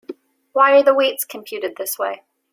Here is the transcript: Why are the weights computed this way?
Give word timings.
Why 0.53 0.71
are 0.79 0.83
the 0.83 0.95
weights 0.95 1.25
computed 1.25 1.75
this 1.77 1.99
way? 1.99 2.23